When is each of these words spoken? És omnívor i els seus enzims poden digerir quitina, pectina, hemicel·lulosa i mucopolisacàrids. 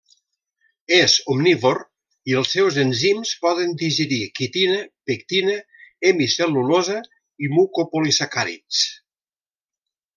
És 0.95 1.17
omnívor 1.33 1.77
i 2.31 2.37
els 2.39 2.53
seus 2.57 2.79
enzims 2.85 3.33
poden 3.45 3.77
digerir 3.83 4.19
quitina, 4.41 4.79
pectina, 5.11 5.57
hemicel·lulosa 6.11 6.99
i 7.49 7.55
mucopolisacàrids. 7.59 8.85